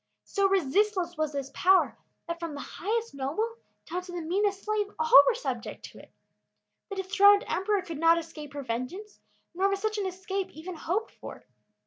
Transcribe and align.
So 0.23 0.49
resistless 0.49 1.15
was 1.15 1.33
this 1.33 1.51
power, 1.53 1.95
that 2.27 2.39
from 2.39 2.55
the 2.55 2.59
highest 2.59 3.13
noble 3.13 3.57
down 3.87 4.01
to 4.01 4.11
the 4.11 4.21
meanest 4.23 4.63
slave, 4.63 4.87
all 4.97 5.23
were 5.27 5.35
subject 5.35 5.85
to 5.91 5.99
it. 5.99 6.11
The 6.89 6.95
dethroned 6.95 7.45
emperor 7.47 7.83
could 7.83 7.99
not 7.99 8.17
escape 8.17 8.53
her 8.55 8.63
vengeance, 8.63 9.19
nor 9.53 9.69
was 9.69 9.79
such 9.79 9.99
an 9.99 10.07
escape 10.07 10.49
even 10.53 10.73
hoped 10.73 11.11
for. 11.11 11.45